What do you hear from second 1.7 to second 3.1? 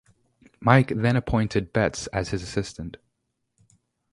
Betts as his assistant.